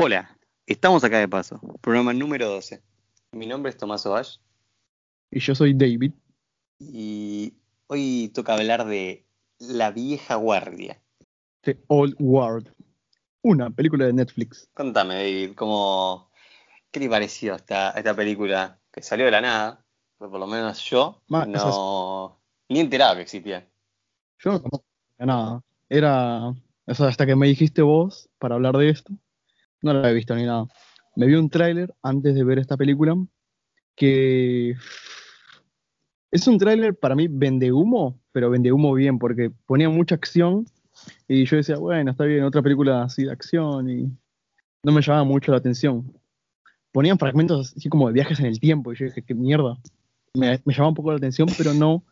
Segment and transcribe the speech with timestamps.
[0.00, 2.82] Hola, estamos acá de paso, programa número 12.
[3.32, 4.36] Mi nombre es Tomás Ovash
[5.30, 6.12] Y yo soy David.
[6.78, 7.54] y
[7.88, 9.26] hoy toca hablar de
[9.58, 11.02] La vieja guardia.
[11.64, 12.72] de Old World.
[13.42, 14.68] Una película de Netflix.
[14.74, 16.30] Contame, David, ¿cómo,
[16.92, 19.84] ¿qué te pareció esta, esta película que salió de la nada?
[20.18, 23.68] Pero por lo menos yo no ni enterado que existía.
[24.38, 24.86] Yo no conozco
[25.18, 25.62] nada.
[25.88, 26.48] Era.
[26.86, 29.12] O sea, hasta que me dijiste vos para hablar de esto,
[29.82, 30.66] no la he visto ni nada.
[31.16, 33.16] Me vi un tráiler antes de ver esta película
[33.96, 34.76] que.
[36.30, 40.66] Es un tráiler para mí vende humo, pero vende humo bien, porque ponía mucha acción
[41.26, 44.10] y yo decía, bueno, está bien, otra película así de acción y
[44.82, 46.12] no me llamaba mucho la atención.
[46.92, 49.78] Ponían fragmentos así como de viajes en el tiempo y yo dije, qué mierda.
[50.34, 52.04] Me, llamaba un poco la atención, pero no,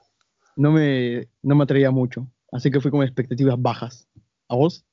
[0.56, 2.26] no, me, no me atraía mucho.
[2.52, 4.08] Así que fui con expectativas bajas.
[4.48, 4.84] ¿A vos?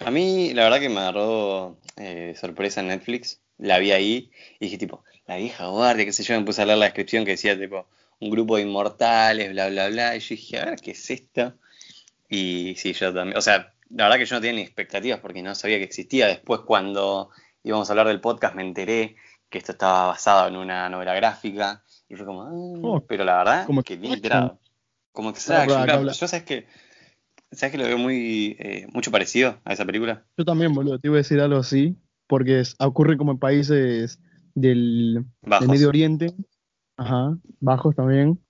[0.00, 3.40] A mí, la verdad que me agarró eh, sorpresa en Netflix.
[3.58, 4.30] La vi ahí
[4.60, 7.24] y dije, tipo, la vieja guardia, qué sé yo, me puse a leer la descripción
[7.24, 7.86] que decía, tipo,
[8.20, 10.16] un grupo de inmortales, bla, bla, bla.
[10.16, 11.54] Y yo dije, a ver, ¿qué es esto?
[12.28, 13.36] Y sí, yo también.
[13.38, 16.26] O sea, la verdad que yo no tenía ni expectativas porque no sabía que existía.
[16.26, 17.30] Después, cuando
[17.62, 19.16] íbamos a hablar del podcast, me enteré
[19.48, 21.82] que esto estaba basado en una novela gráfica.
[22.08, 22.50] Y fue como, ah,
[22.82, 24.58] Oh, pero la verdad, como que bien enterado.
[25.12, 25.92] Como claro.
[25.92, 26.66] habla- Yo sabes que,
[27.52, 30.26] sabes que lo veo muy, eh, mucho parecido a esa película.
[30.36, 34.20] Yo también, boludo, te iba a decir algo así, porque es- ocurre como en países
[34.54, 35.24] del.
[35.66, 36.34] Medio Oriente,
[36.96, 38.40] ajá, bajos también.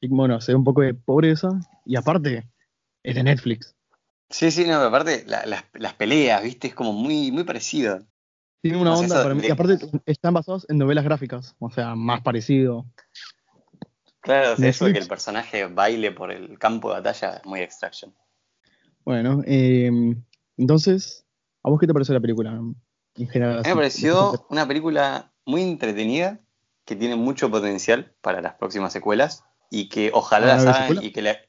[0.00, 1.48] Y bueno, se ve un poco de pobreza,
[1.86, 2.48] y aparte,
[3.02, 3.74] es de Netflix.
[4.30, 8.04] Sí, sí, no, aparte la- las, las peleas, viste, es como muy, muy parecido.
[8.62, 11.70] Tiene una onda eso para mí, de- y aparte están basados en novelas gráficas, o
[11.70, 12.86] sea, más parecido.
[14.20, 17.44] Claro, o sea, eso de que el personaje baile por el campo de batalla es
[17.46, 18.14] muy Extraction.
[19.04, 19.90] Bueno, eh,
[20.56, 21.26] entonces,
[21.62, 22.58] ¿a vos qué te pareció la película
[23.16, 23.62] en general?
[23.64, 26.40] Me pareció una película muy entretenida,
[26.84, 31.02] que tiene mucho potencial para las próximas secuelas y que ojalá ¿Van a las hagan
[31.02, 31.48] y que le...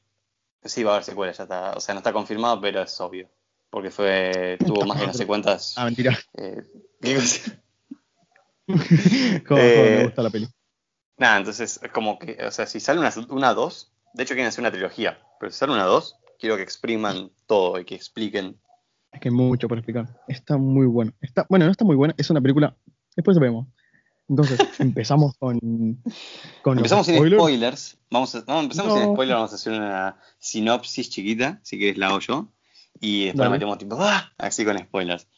[0.64, 1.72] Sí, va a haber secuelas, ya está.
[1.72, 3.28] O sea, no está confirmado, pero es obvio.
[3.70, 5.76] Porque fue tuvo más de no sé cuántas...
[5.78, 6.18] Ah, mentira.
[6.34, 6.62] eh.
[9.46, 10.48] Como- Eh, me gusta la peli.
[11.18, 14.48] Nada, entonces, es como que, o sea, si sale una, una 2, de hecho quieren
[14.48, 18.56] hacer una trilogía, pero si sale una 2, quiero que expriman todo y que expliquen.
[19.12, 20.20] Es que hay mucho para explicar.
[20.28, 21.12] Está muy bueno.
[21.20, 22.76] Está, bueno, no está muy buena, es una película.
[23.14, 23.66] Después vemos.
[24.28, 25.58] Entonces, empezamos con.
[26.62, 27.40] con Empezamos sin spoilers.
[27.42, 27.98] spoilers.
[28.10, 32.08] Vamos a, no, empezamos sin spoilers, vamos a hacer una sinopsis chiquita, si querés la
[32.08, 32.48] hago yo.
[33.00, 33.50] Y después Dale.
[33.52, 34.32] metemos tipo, ¡ah!
[34.38, 35.28] Así con spoilers.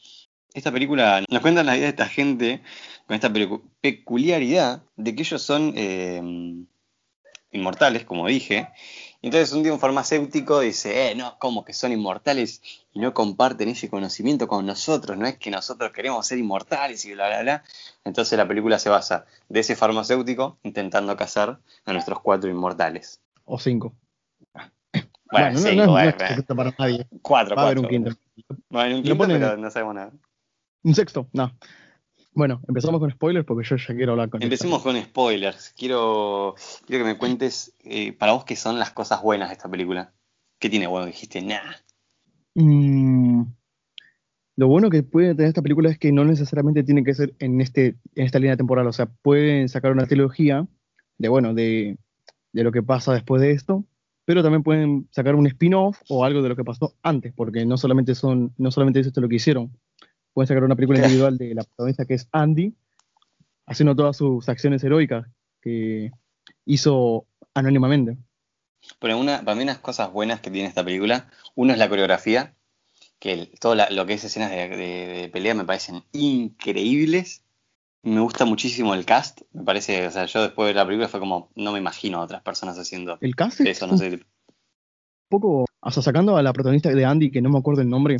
[0.53, 2.61] Esta película nos cuenta la vida de esta gente
[3.05, 6.21] con esta pecu- peculiaridad de que ellos son eh,
[7.51, 8.67] inmortales, como dije.
[9.21, 12.61] Entonces un día un farmacéutico dice, eh, no, ¿cómo que son inmortales
[12.93, 15.17] y no comparten ese conocimiento con nosotros?
[15.17, 17.63] No es que nosotros queremos ser inmortales y bla, bla, bla.
[18.05, 23.19] Entonces la película se basa de ese farmacéutico intentando cazar a nuestros cuatro inmortales.
[23.43, 23.93] O cinco.
[25.31, 27.07] Bueno, no, sí, no, no, es secreto para nadie.
[27.21, 28.11] cuatro, Va a haber un quinto.
[28.73, 30.11] Va a haber un quinto, ponen- pero no sabemos nada.
[30.83, 31.51] Un sexto, no.
[32.33, 35.73] Bueno, empezamos con spoilers porque yo ya quiero hablar con Empecemos con spoilers.
[35.77, 39.69] Quiero, quiero que me cuentes eh, para vos qué son las cosas buenas de esta
[39.69, 40.13] película.
[40.59, 41.07] ¿Qué tiene bueno?
[41.07, 41.77] Dijiste, nada.
[42.55, 43.43] Mm,
[44.57, 47.61] lo bueno que puede tener esta película es que no necesariamente tiene que ser en,
[47.61, 48.87] este, en esta línea temporal.
[48.87, 50.67] O sea, pueden sacar una trilogía
[51.17, 51.97] de, bueno, de,
[52.51, 53.85] de lo que pasa después de esto,
[54.25, 57.77] pero también pueden sacar un spin-off o algo de lo que pasó antes, porque no
[57.77, 59.71] solamente son, no solamente es esto lo que hicieron.
[60.33, 62.73] Pueden sacar una película individual de la protagonista que es Andy,
[63.65, 65.27] haciendo todas sus acciones heroicas
[65.61, 66.11] que
[66.65, 68.17] hizo anónimamente.
[68.99, 72.53] Pero una, para mí unas cosas buenas que tiene esta película, uno es la coreografía,
[73.19, 77.43] que el- todo la- lo que es escenas de, de- de pelea me parecen increíbles.
[78.01, 81.19] Me gusta muchísimo el cast, me parece, o sea, yo después de la película fue
[81.19, 84.21] como, no me imagino a otras personas haciendo El cast eso, no sé.
[85.27, 88.17] poco, o sea, sacando a la protagonista de Andy, que no me acuerdo el nombre,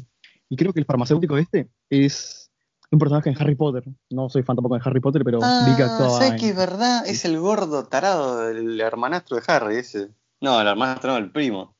[0.50, 2.52] y creo que el farmacéutico este es
[2.92, 3.84] un personaje en Harry Potter.
[4.10, 6.56] No soy fan tampoco de Harry Potter, pero vi que actuaba ¿sabes en- que es
[6.56, 7.08] verdad?
[7.08, 10.10] Es el gordo tarado del hermanastro de Harry, ese.
[10.42, 11.76] No, el hermanastro no, el primo.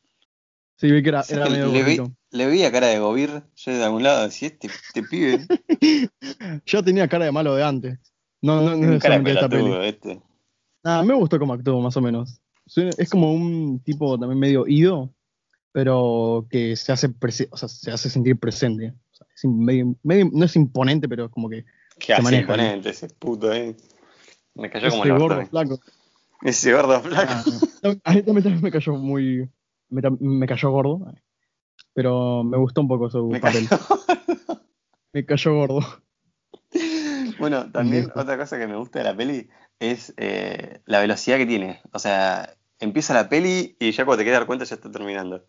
[0.78, 2.02] Sí, vi que era, ¿Sabes era medio le, vi,
[2.32, 5.46] le veía cara de gobir, yo de algún lado decía, este, este pibe
[6.66, 8.00] Ya tenía cara de malo de antes.
[8.42, 9.74] No, no, no cara de esta peli.
[9.84, 10.22] este.
[10.84, 12.40] Ah, me gustó como actuó, más o menos.
[12.98, 15.14] Es como un tipo también medio ido,
[15.72, 17.08] pero que se hace,
[17.52, 18.94] o sea, se hace sentir presente.
[19.12, 21.66] O sea, es medio- medio- no es imponente, pero es como que
[22.00, 23.76] Qué hace maneja, imponente ese puto, eh.
[24.56, 25.46] Me cayó como ese el orto, gordo eh.
[25.48, 25.80] flaco.
[26.42, 27.32] Ese gordo flaco.
[27.34, 27.44] Ah,
[27.84, 27.90] no.
[28.04, 29.50] A mí también, me cayó muy.
[29.90, 31.14] Me, me cayó gordo.
[31.94, 33.68] Pero me gustó un poco su Me papel.
[33.68, 33.82] cayó.
[35.14, 35.82] Me cayó gordo.
[37.40, 39.50] Bueno, también otra cosa que me gusta de la peli
[39.80, 41.82] es eh, la velocidad que tiene.
[41.94, 45.46] O sea, empieza la peli y ya cuando te quedas dar cuenta ya está terminando.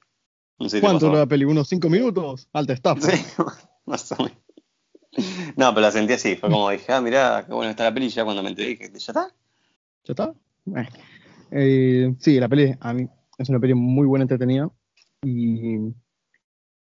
[0.61, 1.47] No sé ¿Cuánto la peli?
[1.47, 2.47] ¿Unos cinco minutos?
[2.53, 3.01] Alta estafa.
[3.01, 3.25] Sí,
[3.87, 4.39] más o menos.
[5.57, 6.37] No, pero la sentí así.
[6.37, 8.11] Fue como dije, ah, mirá, qué bueno está la peli.
[8.11, 9.35] Ya cuando me enteré dije, ¿ya está?
[10.05, 10.35] ¿Ya está?
[11.51, 13.09] Eh, sí, la peli a mí
[13.39, 14.71] es una peli muy buena, entretenida.
[15.25, 15.79] Y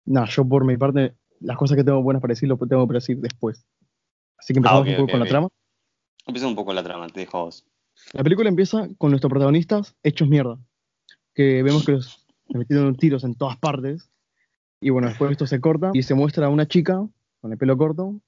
[0.05, 2.95] nada, yo por mi parte, las cosas que tengo buenas para decir, lo tengo que
[2.95, 3.65] decir después.
[4.39, 5.49] Así que empezamos ah, un poco con la trama.
[6.27, 7.65] Empieza un poco la trama, te dejo a vos.
[8.13, 10.59] La película empieza con nuestros protagonistas hechos mierda.
[11.33, 14.11] Que vemos que los metieron tiros en todas partes.
[14.81, 17.05] Y bueno, después esto se corta y se muestra a una chica
[17.41, 18.21] con el pelo corto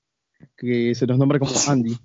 [0.57, 1.97] que se nos nombra como Andy.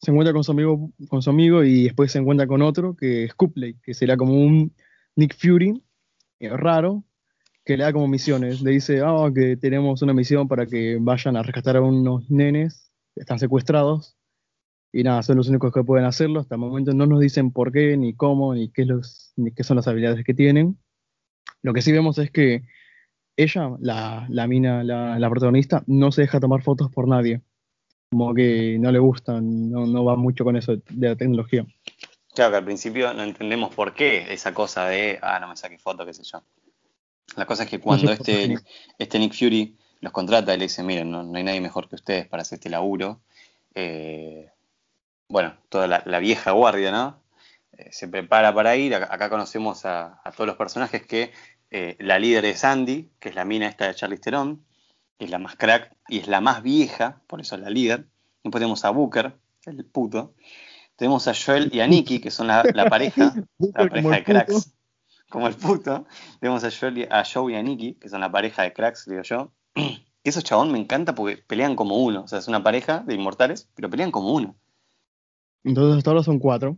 [0.00, 3.24] Se encuentra con su amigo, con su amigo y después se encuentra con otro que
[3.24, 4.72] es Copley, que será como un
[5.16, 5.82] Nick Fury
[6.38, 7.04] eh, raro,
[7.64, 8.62] que le da como misiones.
[8.62, 12.92] Le dice, ah, que tenemos una misión para que vayan a rescatar a unos nenes
[13.14, 14.16] que están secuestrados
[14.92, 16.40] y nada, son los únicos que pueden hacerlo.
[16.40, 19.62] Hasta el momento no nos dicen por qué, ni cómo, ni qué, los, ni qué
[19.62, 20.78] son las habilidades que tienen.
[21.62, 22.62] Lo que sí vemos es que
[23.36, 27.40] ella, la, la mina, la, la, protagonista, no se deja tomar fotos por nadie.
[28.10, 31.64] Como que no le gustan, no, no va mucho con eso de la tecnología.
[32.34, 35.78] Claro que al principio no entendemos por qué esa cosa de, ah, no me saqué
[35.78, 36.42] foto, qué sé yo.
[37.36, 38.56] La cosa es que cuando este,
[38.98, 41.94] este Nick Fury los contrata y le dice, miren, no, no hay nadie mejor que
[41.94, 43.20] ustedes para hacer este laburo,
[43.74, 44.50] eh,
[45.28, 47.19] bueno, toda la, vieja guardia, ¿no?
[47.80, 48.94] Eh, se prepara para ir.
[48.94, 51.32] Acá, conocemos a, todos los personajes que
[51.70, 54.64] eh, la líder es Sandy, que es la mina esta de Charlie Theron,
[55.18, 58.06] que es la más crack y es la más vieja, por eso es la líder.
[58.42, 59.34] Después tenemos a Booker,
[59.64, 60.34] el puto.
[60.96, 64.74] Tenemos a Joel y a Nikki, que son la, pareja, la pareja de cracks,
[65.30, 66.06] como el puto.
[66.40, 69.22] Tenemos a Joel, a Joe y a Nikki, que son la pareja de cracks, digo
[69.22, 69.52] yo.
[69.74, 72.24] Y esos chabón me encanta porque pelean como uno.
[72.24, 74.56] O sea, es una pareja de inmortales, pero pelean como uno.
[75.64, 76.76] Entonces hasta ahora son cuatro.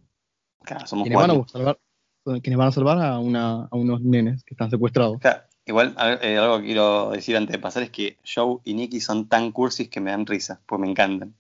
[0.65, 1.27] Claro, somos quienes.
[1.27, 1.79] Van a salvar,
[2.25, 5.19] quienes van a salvar a, una, a unos nenes que están secuestrados.
[5.21, 9.01] Claro, igual eh, algo que quiero decir antes de pasar es que Joe y Nicky
[9.01, 11.35] son tan cursis que me dan risa, pues me encantan.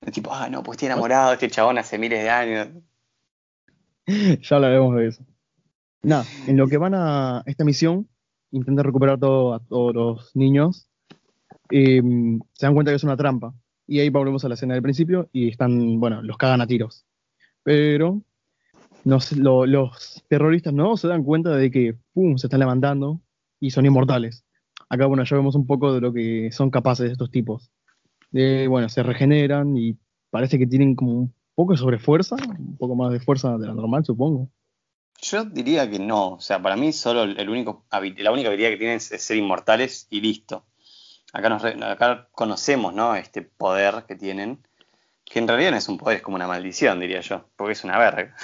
[0.00, 2.68] Es tipo, ah, no, pues estoy enamorado de este chabón hace miles de años.
[4.06, 5.24] ya hablaremos de eso.
[6.02, 8.08] Nada, en lo que van a esta misión,
[8.52, 10.88] intentan recuperar todo, a todos los niños.
[11.70, 13.54] Y, mm, se dan cuenta que es una trampa.
[13.86, 17.04] Y ahí volvemos a la escena del principio y están, bueno, los cagan a tiros.
[17.62, 18.22] Pero
[19.06, 23.20] los terroristas no se dan cuenta de que, ¡pum!, se están levantando
[23.60, 24.44] y son inmortales.
[24.88, 27.70] Acá, bueno, ya vemos un poco de lo que son capaces estos tipos.
[28.30, 29.96] De, bueno, se regeneran y
[30.30, 33.74] parece que tienen como un poco de sobrefuerza, un poco más de fuerza de la
[33.74, 34.50] normal, supongo.
[35.22, 38.76] Yo diría que no, o sea, para mí solo el único, la única habilidad que
[38.76, 40.66] tienen es ser inmortales y listo
[41.36, 43.14] acá, conocemos ¿no?
[43.14, 44.66] este poder que tienen,
[45.24, 47.84] que en realidad no es un poder, es como una maldición, diría yo, porque es
[47.84, 48.34] una verga.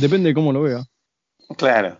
[0.00, 0.84] Depende de cómo lo vea.
[1.56, 1.98] Claro.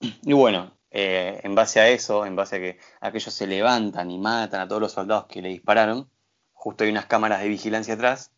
[0.00, 4.18] Y bueno, eh, en base a eso, en base a que aquellos se levantan y
[4.18, 6.08] matan a todos los soldados que le dispararon,
[6.52, 8.32] justo hay unas cámaras de vigilancia atrás,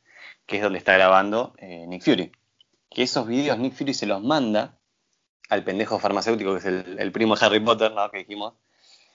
[0.47, 2.33] que es donde está grabando eh, Nick Fury.
[2.91, 4.79] Que esos videos Nick Fury se los manda
[5.49, 8.11] al pendejo farmacéutico, que es el, el primo de Harry Potter, ¿no?
[8.11, 8.55] Que dijimos,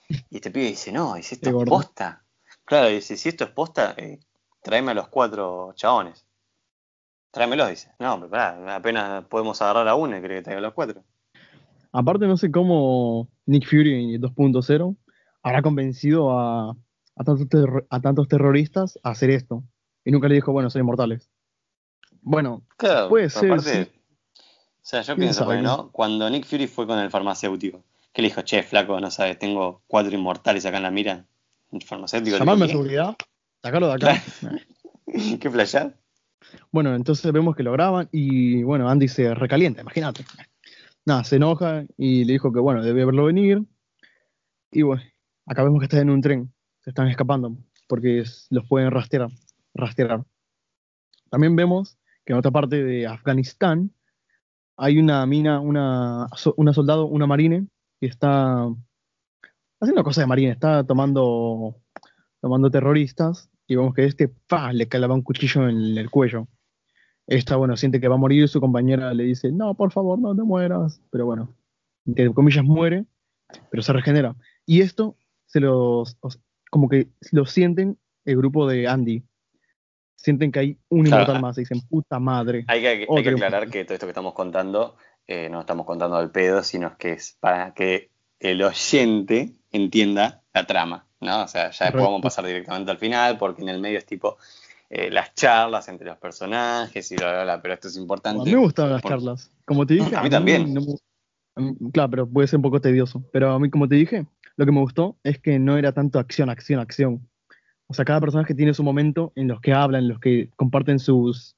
[0.08, 2.24] y este pibe dice, no, dice, esto es posta.
[2.64, 4.20] Claro, dice, si esto es posta, eh,
[4.62, 6.24] tráeme a los cuatro chabones.
[7.30, 7.92] Tráemelos, dice.
[7.98, 11.04] No, pero pará, apenas podemos agarrar a uno y cree que traiga los cuatro.
[11.92, 14.96] Aparte, no sé cómo Nick Fury 2.0
[15.42, 17.46] habrá convencido a, a, tantos
[17.90, 19.64] a tantos terroristas a hacer esto.
[20.04, 21.30] Y nunca le dijo, bueno, son inmortales.
[22.20, 22.62] Bueno,
[23.08, 23.52] puede ser.
[23.52, 23.60] o
[24.82, 25.90] sea, yo pienso, pues, ¿no?
[25.92, 28.42] Cuando Nick Fury fue con el farmacéutico, ¿Qué le dijo?
[28.42, 31.24] Che, flaco, no sabes, tengo cuatro inmortales acá en la mira.
[31.84, 32.38] Farmacéutico.
[32.38, 33.16] Llamarme a seguridad,
[33.62, 34.22] sacarlo de acá.
[35.40, 35.94] ¿Qué playa?
[36.70, 40.24] Bueno, entonces vemos que lo graban y bueno, Andy se recalienta, imagínate.
[41.04, 43.62] Nada, se enoja y le dijo que bueno, debe verlo venir.
[44.70, 45.02] Y bueno,
[45.46, 49.30] acá vemos que está en un tren, se están escapando porque los pueden rastrear,
[49.74, 50.22] rastrear.
[51.30, 53.90] También vemos que en otra parte de Afganistán
[54.76, 57.66] hay una mina, una, una soldado, una marine,
[58.00, 58.68] que está
[59.80, 61.76] haciendo cosas de marina, está tomando,
[62.40, 66.48] tomando terroristas y vemos que este pa, le calaba un cuchillo en el cuello.
[67.26, 70.18] Esta, bueno, siente que va a morir, y su compañera le dice, no, por favor,
[70.18, 71.00] no te mueras.
[71.10, 71.54] Pero bueno,
[72.06, 73.04] entre comillas muere,
[73.70, 74.34] pero se regenera.
[74.64, 76.16] Y esto se los,
[76.70, 79.22] como que lo sienten el grupo de Andy.
[80.16, 82.64] Sienten que hay un inmortal más, y dicen, puta madre.
[82.66, 84.96] Hay que, hay que aclarar que todo esto que estamos contando
[85.28, 88.10] eh, no estamos contando al pedo, sino que es para que
[88.40, 91.42] el oyente entienda la trama, ¿no?
[91.44, 94.06] O sea, ya después vamos a pasar directamente al final, porque en el medio es
[94.06, 94.36] tipo,
[94.90, 98.42] eh, las charlas entre los personajes y bla, bla, bla, pero esto es importante.
[98.42, 99.50] A mí me gustaban las Por- charlas.
[99.64, 100.16] Como te dije.
[100.16, 100.72] A mí también.
[100.72, 100.94] no me-
[101.56, 103.22] a mí- claro, pero puede ser un poco tedioso.
[103.32, 106.18] Pero a mí, como te dije, lo que me gustó es que no era tanto
[106.18, 107.28] acción, acción, acción.
[107.88, 110.98] O sea, cada personaje tiene su momento en los que hablan, en los que comparten
[110.98, 111.56] sus,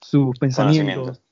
[0.00, 0.94] sus pensamientos.
[0.94, 1.22] Conocimientos.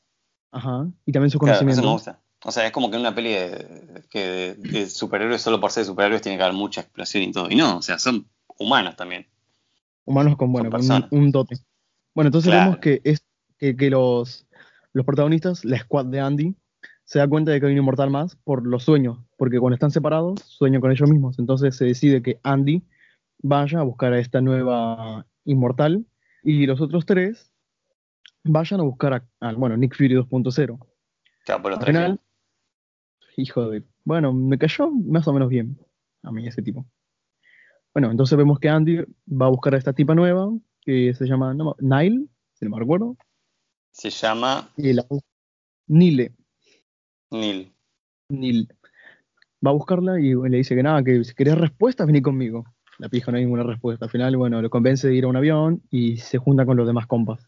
[0.53, 0.87] Ajá.
[1.05, 1.85] Y también sus Claro, eso conocimientos.
[1.85, 2.21] me gusta.
[2.47, 5.73] O sea, es como que en una peli de, que de, de superhéroes, solo por
[5.73, 7.49] ser superhéroes, tiene que haber mucha explosión y todo.
[7.51, 8.27] Y no, o sea, son
[8.59, 9.27] humanos también.
[10.05, 11.57] Humanos con, bueno, con un, un dote.
[12.15, 12.65] Bueno, entonces Claro.
[12.71, 13.25] vemos que, es,
[13.59, 14.47] que, que los,
[14.93, 16.55] los protagonistas, la squad de Andy,
[17.05, 19.91] se da cuenta de que hay un inmortal más por los sueños, porque cuando están
[19.91, 21.39] separados, sueñan con ellos mismos.
[21.39, 22.83] Entonces se decide que Andy
[23.43, 26.07] vaya a buscar a esta nueva inmortal
[26.45, 27.53] y los otros tres
[28.45, 30.79] vayan a buscar a, a, bueno, Nick Fury 2.0.
[31.45, 32.21] Claro, Al final,
[33.37, 33.83] hijo de...
[34.05, 35.79] Bueno, me cayó más o menos bien
[36.23, 36.87] a mí ese tipo.
[37.93, 40.51] Bueno, entonces vemos que Andy va a buscar a esta tipa nueva,
[40.83, 43.17] que se llama no, Nile, si no me recuerdo,
[43.91, 45.07] Se llama y la,
[45.87, 46.35] Nile,
[47.31, 47.73] Neil.
[48.29, 48.69] Nil.
[49.65, 52.65] Va a buscarla y le dice que nada, que si querés respuestas, vení conmigo.
[52.99, 54.07] La pija no hay ninguna respuesta.
[54.07, 56.87] Al final, bueno, lo convence de ir a un avión y se junta con los
[56.87, 57.47] demás compas.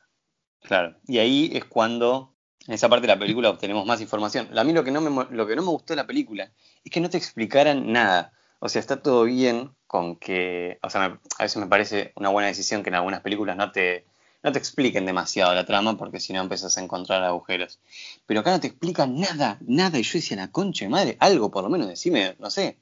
[0.61, 0.97] Claro.
[1.07, 2.35] Y ahí es cuando,
[2.67, 4.49] en esa parte de la película, obtenemos más información.
[4.57, 6.51] A mí lo que no me, lo que no me gustó de la película
[6.85, 8.33] es que no te explicaran nada.
[8.59, 10.79] O sea, está todo bien con que.
[10.83, 14.05] O sea, a veces me parece una buena decisión que en algunas películas no te,
[14.43, 17.79] no te expliquen demasiado la trama, porque si no empiezas a encontrar agujeros.
[18.27, 19.99] Pero acá no te explican nada, nada.
[19.99, 22.79] Y yo decía, la concha de madre, algo por lo menos, decime, no sé.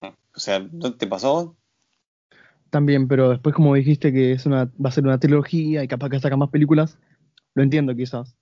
[0.00, 1.56] O sea, ¿no te pasó?
[2.70, 6.10] También, pero después como dijiste que es una, va a ser una trilogía y capaz
[6.10, 6.98] que saca más películas,
[7.54, 8.37] lo entiendo quizás.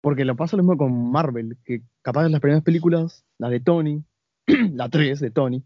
[0.00, 4.02] Porque lo pasa lo mismo con Marvel, que capaz las primeras películas, la de Tony,
[4.72, 5.62] la 3 de Tony,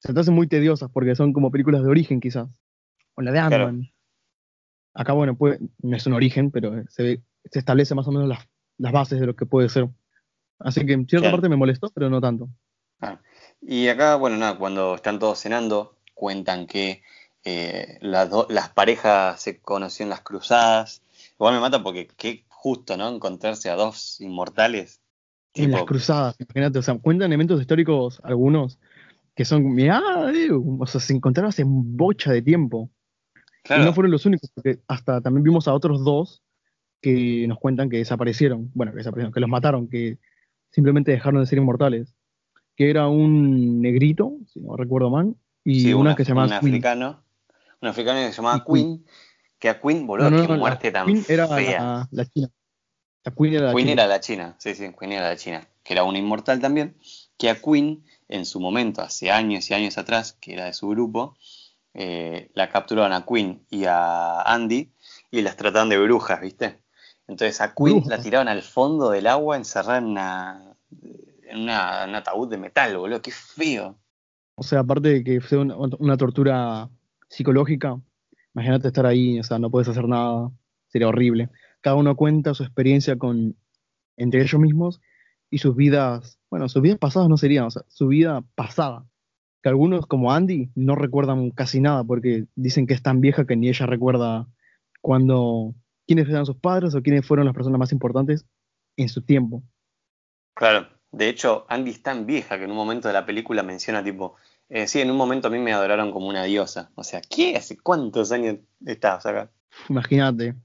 [0.00, 2.48] se te hacen muy tediosas porque son como películas de origen quizás.
[3.14, 3.66] O la de Claro.
[3.68, 3.90] Ant-Man.
[4.94, 8.28] Acá, bueno, puede, no es un origen, pero se, ve- se establece más o menos
[8.28, 9.88] las, las bases de lo que puede ser.
[10.60, 11.36] Así que en cierta Claro.
[11.38, 12.48] parte me molestó, pero no tanto.
[13.00, 13.20] Ah,
[13.60, 17.02] Y acá, bueno, nada, cuando están todos cenando, cuentan que
[17.44, 21.02] eh, las, do- las parejas se conocieron las cruzadas.
[21.34, 23.10] Igual me mata porque qué justo, ¿no?
[23.10, 25.02] Encontrarse a dos inmortales.
[25.52, 28.78] En las cruzadas, imagínate, o sea, cuentan eventos históricos algunos
[29.36, 30.00] que son, mirá,
[30.34, 32.90] eh, o sea, se encontraron hace bocha de tiempo.
[33.64, 36.42] claro, Y no fueron los únicos, porque hasta también vimos a otros dos
[37.02, 40.16] que nos cuentan que desaparecieron, bueno, que desaparecieron, que los mataron, que
[40.70, 42.14] simplemente dejaron de ser inmortales.
[42.76, 46.46] Que era un negrito, si no recuerdo mal, y sí, una un que se llamaba
[46.46, 46.72] un Queen.
[46.72, 47.22] africano,
[47.82, 49.04] un africano que se llamaba Queen.
[49.04, 49.06] Queen,
[49.64, 51.80] que a Queen, boludo, No, no, qué muerte tan Queen era fea.
[51.80, 52.50] la, la china.
[53.24, 53.92] La Queen era la Queen china.
[54.02, 56.98] era la China, sí, sí, Queen era la China, que era una inmortal también,
[57.38, 60.86] que a Queen, en su momento, hace años y años atrás, que era de su
[60.90, 61.34] grupo,
[61.94, 64.92] eh, la capturaron a Queen y a Andy
[65.30, 66.80] y las trataban de brujas, ¿viste?
[67.26, 70.76] Entonces a Queen la tiraron al fondo del agua encerrada en una,
[71.48, 73.96] en una- un ataúd de metal, boludo, qué feo.
[74.56, 76.90] O sea, aparte de que fue una, una tortura
[77.30, 77.98] psicológica,
[78.54, 80.50] imagínate estar ahí, o sea, no puedes hacer nada,
[80.88, 81.50] sería horrible.
[81.80, 83.56] Cada uno cuenta su experiencia con
[84.16, 85.00] entre ellos mismos
[85.50, 89.06] y sus vidas, bueno, sus vidas pasadas no serían, o sea, su vida pasada.
[89.62, 93.56] Que algunos, como Andy, no recuerdan casi nada porque dicen que es tan vieja que
[93.56, 94.46] ni ella recuerda
[95.00, 95.74] cuando
[96.06, 98.46] quiénes eran sus padres o quiénes fueron las personas más importantes
[98.96, 99.62] en su tiempo.
[100.54, 104.04] Claro, de hecho, Andy es tan vieja que en un momento de la película menciona
[104.04, 104.36] tipo,
[104.74, 106.90] eh, sí, en un momento a mí me adoraron como una diosa.
[106.96, 107.54] O sea, ¿qué?
[107.56, 109.48] ¿Hace cuántos años estás acá?
[109.88, 110.56] Imagínate.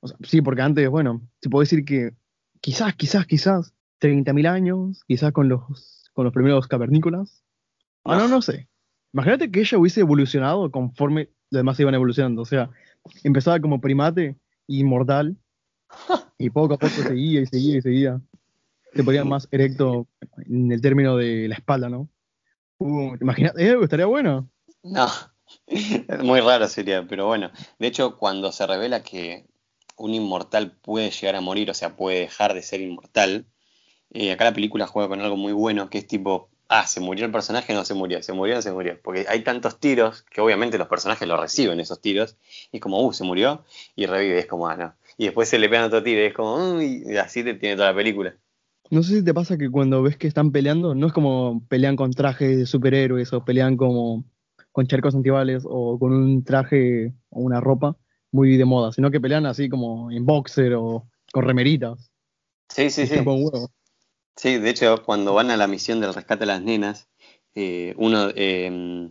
[0.00, 2.14] O sea, sí, porque antes, bueno, se puede decir que
[2.62, 7.44] quizás, quizás, quizás 30.000 años, quizás con los, con los primeros cavernícolas.
[8.04, 8.66] Ah, no, no sé.
[9.12, 12.40] Imagínate que ella hubiese evolucionado conforme los demás iban evolucionando.
[12.40, 12.70] O sea,
[13.24, 14.36] empezaba como primate,
[14.68, 15.36] inmortal,
[16.38, 18.20] y poco a poco seguía y seguía y seguía.
[18.94, 20.08] Se ponía más erecto
[20.46, 22.08] en el término de la espalda, ¿no?
[22.86, 23.16] Uh,
[23.56, 24.50] eh, estaría bueno.
[24.82, 25.08] No,
[26.22, 27.50] muy raro sería, pero bueno.
[27.78, 29.46] De hecho, cuando se revela que
[29.96, 33.46] un inmortal puede llegar a morir, o sea, puede dejar de ser inmortal,
[34.10, 37.24] eh, acá la película juega con algo muy bueno, que es tipo, ah, se murió
[37.24, 39.00] el personaje, no se murió, se murió, no se murió.
[39.02, 42.36] Porque hay tantos tiros que obviamente los personajes lo reciben esos tiros,
[42.70, 43.64] y es como, uh, se murió,
[43.96, 44.94] y revive, es como, ah, no.
[45.16, 47.92] Y después se le pegan otro tiro, es como, uy, y así te tiene toda
[47.92, 48.36] la película.
[48.90, 51.96] No sé si te pasa que cuando ves que están peleando, no es como pelean
[51.96, 54.24] con trajes de superhéroes o pelean como
[54.72, 57.96] con charcos antibales o con un traje o una ropa
[58.30, 62.10] muy de moda, sino que pelean así como en boxer o con remeritas.
[62.68, 63.16] Sí, sí, sí.
[64.36, 67.08] Sí, de hecho, cuando van a la misión del rescate de las nenas,
[67.54, 69.10] eh, uno, eh,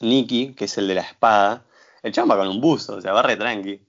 [0.00, 1.66] Nicky, que es el de la espada,
[2.02, 3.80] el chabón va con un buzo, o sea, va re tranqui.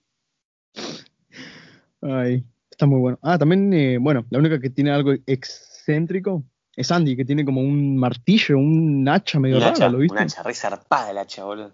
[2.02, 2.44] Ay,
[2.78, 3.18] está muy bueno.
[3.24, 6.44] Ah, también, eh, bueno, la única que tiene algo excéntrico
[6.76, 10.14] es Andy, que tiene como un martillo, un hacha medio hacha, ¿lo viste?
[10.14, 11.74] un hacha re zarpada el hacha, boludo.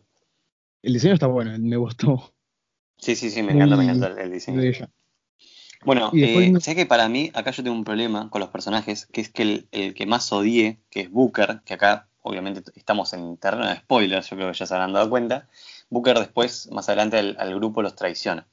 [0.81, 2.33] El diseño está bueno, me gustó.
[2.97, 4.61] Sí, sí, sí, me encanta, me encanta el, diseño.
[4.61, 4.89] de ella.
[5.83, 9.05] Bueno, eh, no- sé que para mí, acá yo tengo un problema con los personajes,
[9.07, 13.11] que es que el, el que más odié, que es Booker, que acá obviamente estamos
[13.11, 15.49] en terreno de spoilers, yo creo que ya se habrán dado cuenta,
[15.89, 18.47] Booker después, más adelante, al, al grupo los traiciona.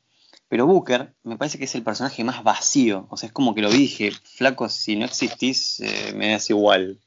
[0.50, 3.62] Pero Booker me parece que es el personaje más vacío, o sea, es como que
[3.62, 6.98] lo dije, flaco, si no existís, eh, me das igual.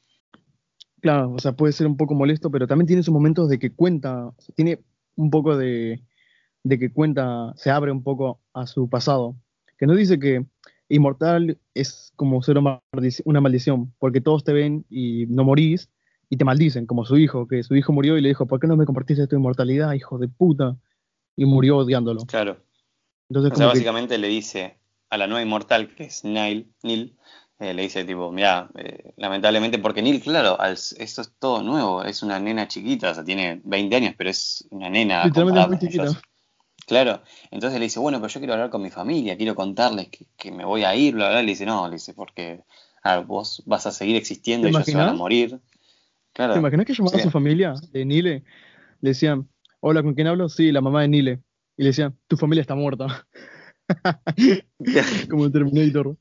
[1.02, 3.70] Claro, o sea, puede ser un poco molesto, pero también tiene sus momentos de que
[3.70, 4.80] cuenta, o sea, tiene
[5.16, 6.02] un poco de,
[6.62, 9.36] de que cuenta, se abre un poco a su pasado.
[9.76, 10.46] Que nos dice que
[10.88, 15.90] inmortal es como ser una maldición, porque todos te ven y no morís
[16.30, 18.66] y te maldicen, como su hijo, que su hijo murió y le dijo, ¿por qué
[18.66, 20.78] no me compartiste tu inmortalidad, hijo de puta?
[21.36, 22.22] Y murió odiándolo.
[22.24, 22.56] Claro.
[23.28, 24.78] Entonces, O sea, que, básicamente le dice
[25.10, 27.16] a la nueva inmortal, que es Neil, Neil
[27.58, 28.68] eh, le dice tipo, mira,
[29.16, 33.24] lamentablemente, porque Neil, claro, al- esto es todo nuevo, es una nena chiquita, o sea,
[33.24, 35.26] tiene 20 años, pero es una nena.
[35.26, 36.16] literalmente muy.
[36.86, 40.26] Claro, entonces le dice, bueno, pero yo quiero hablar con mi familia, quiero contarles que,
[40.36, 42.62] que me voy a ir, bla, bla, le dice, no, le dice, porque
[43.02, 45.58] ah, vos vas a seguir existiendo, ¿Te ellos se van a morir.
[46.34, 47.24] Claro, ¿Te imaginas que llamaba a Sí.
[47.24, 48.42] su familia de Nile?
[49.00, 49.48] Le decían,
[49.80, 50.48] hola, ¿con quién hablo?
[50.50, 51.40] Sí, la mamá de Nile.
[51.76, 53.26] Y le decían, tu familia está muerta.
[55.30, 56.16] Como en Terminator.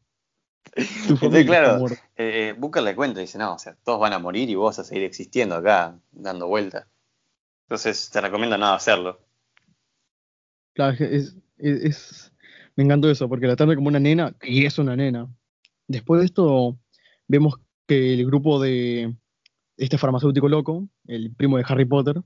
[0.75, 2.09] Tu familia Entonces, claro, está muerta.
[2.17, 4.79] eh, Booker le cuenta, dice, no, o sea, todos van a morir y vos vas
[4.79, 6.87] a seguir existiendo acá, dando vueltas.
[7.65, 9.19] Entonces te recomiendo no hacerlo.
[10.73, 11.37] Claro, es-
[12.75, 15.29] Me encantó eso, porque la trata como una nena, y es una nena.
[15.87, 16.79] Después de esto,
[17.27, 19.15] vemos que el grupo de
[19.77, 22.21] este farmacéutico loco, el primo de Harry Potter,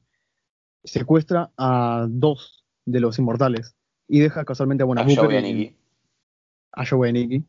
[0.85, 3.76] secuestra a dos de los inmortales
[4.08, 5.76] y deja casualmente a, bueno, a Booker y a Nikki.
[6.71, 7.43] a y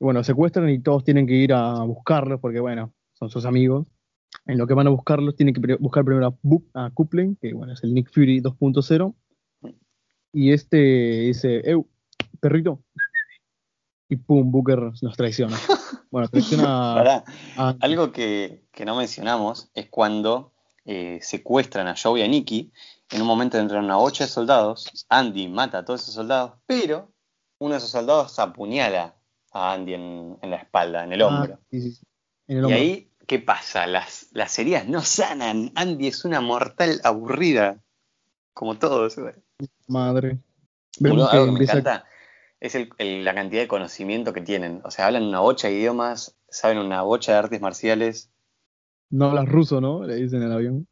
[0.00, 3.86] Bueno, secuestran y todos tienen que ir a buscarlos porque, bueno, son sus amigos.
[4.46, 6.38] En lo que van a buscarlos, tienen que buscar primero
[6.74, 9.14] a, Coupling, que bueno, es el Nick Fury 2.0.
[10.32, 11.86] Y este dice, Eu,
[12.40, 12.82] perrito.
[14.08, 15.56] Y pum, Booker nos traiciona.
[16.12, 17.22] Bueno, traiciona
[17.56, 20.52] a, Algo que, que no mencionamos es cuando
[20.84, 22.72] eh, secuestran a Joey y a Nikki.
[23.10, 25.06] En un momento entran una bocha de soldados.
[25.08, 27.12] Andy mata a todos esos soldados, pero
[27.58, 29.16] uno de esos soldados apuñala
[29.52, 31.54] a Andy en, en la espalda, en el hombro.
[31.60, 32.06] Ah, sí, sí, sí.
[32.46, 32.78] En el y hombro.
[32.78, 33.86] ahí, ¿qué pasa?
[33.86, 35.72] Las, las heridas no sanan.
[35.74, 37.80] Andy es una mortal aburrida.
[38.52, 39.16] Como todos.
[39.86, 40.38] Madre.
[40.98, 42.04] Que algo que me encanta
[42.58, 44.82] es el- el- la cantidad de conocimiento que tienen.
[44.84, 48.30] O sea, hablan una bocha de idiomas, saben una bocha de artes marciales.
[49.10, 50.04] No hablas ruso, ¿no?
[50.04, 50.86] Le dicen en el avión.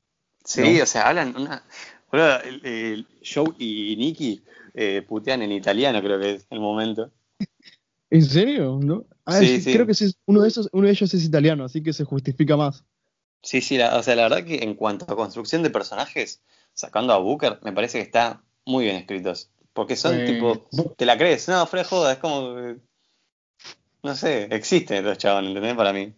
[0.44, 0.83] Sí, No.
[0.83, 1.62] o sea, hablan una.
[2.11, 4.42] Boludo, el, el Joe y Nicky
[4.74, 7.11] eh, putean en italiano, creo que es el momento.
[8.11, 8.78] ¿En serio?
[8.83, 9.04] ¿No?
[9.26, 9.72] Ah, Sí, es- sí.
[9.72, 12.57] creo que sí, uno de esos, uno de ellos es italiano, así que se justifica
[12.57, 12.85] más.
[13.42, 16.42] Sí, sí, la- o sea, la verdad que en cuanto a construcción de personajes,
[16.74, 19.50] sacando a Booker, me parece que está muy bien escritos.
[19.72, 21.46] Porque son Eh, tipo, ¿te la crees?
[21.48, 22.54] No, fuera de joda, es como.
[22.57, 22.76] que,
[24.02, 25.76] No sé, existen los chabones, ¿entendés?
[25.76, 26.12] Para mí.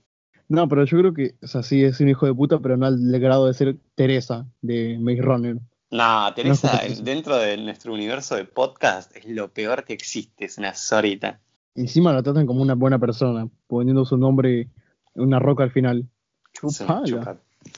[0.51, 2.85] No, pero yo creo que, o sea, sí es un hijo de puta, pero no
[2.87, 5.57] al grado de ser Teresa de Maze Runner.
[5.93, 10.59] No, Teresa, No, dentro de nuestro universo de podcast, es lo peor que existe, es
[10.59, 11.41] una zorita.
[11.77, 14.69] Encima la tratan como una buena persona, poniendo su nombre
[15.15, 16.09] en una roca al final.
[16.53, 17.05] Chupala.
[17.05, 17.37] chupa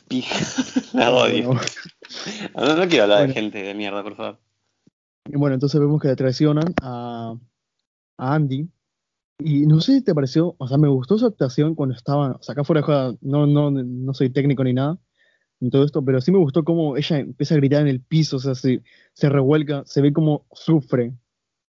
[0.09, 0.35] pija.
[0.95, 1.49] La odio.
[1.49, 1.61] Bueno,
[2.57, 3.35] No, no quiero hablar Bueno.
[3.35, 4.39] de gente de mierda, por favor.
[5.27, 7.35] y bueno, entonces vemos que le traicionan a,
[8.19, 8.67] a Andy.
[9.45, 12.43] Y no sé si te pareció, o sea, me gustó su actuación cuando estaba, o
[12.43, 14.99] sea, acá fuera de joda, no, no, no soy técnico ni nada
[15.61, 18.37] en todo esto, pero sí me gustó cómo ella empieza a gritar en el piso,
[18.37, 21.15] o sea, se, se revuelca, se ve como sufre,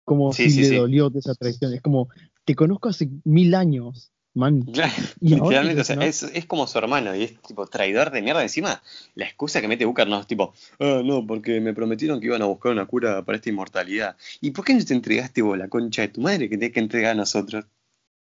[0.05, 0.75] como Sí, si sí, le sí.
[0.77, 1.73] dolió de esa traición.
[1.73, 2.07] Es como,
[2.45, 4.61] te conozco hace mil años, man.
[4.73, 6.01] Claro, Y literalmente, o sea, ¿no?
[6.03, 8.41] es, es como su hermano y es tipo traidor de mierda.
[8.41, 8.81] Encima,
[9.15, 12.41] la excusa que mete Booker no es tipo, ah, no, porque me prometieron que iban
[12.41, 14.15] a buscar una cura para esta inmortalidad.
[14.39, 16.79] ¿Y por qué no te entregaste vos la concha de tu madre que tenés que
[16.79, 17.65] entregar a nosotros?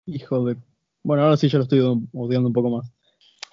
[0.05, 0.57] Hijo de...
[1.03, 2.91] Bueno, ahora sí ya lo estoy odiando un poco más.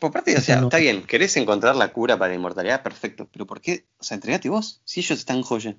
[0.00, 0.66] Por parte, o sea, no.
[0.66, 3.86] está bien, querés encontrar la cura para la inmortalidad, perfecto, pero ¿por qué?
[3.98, 5.76] O sea, entregate vos, si ellos están joya.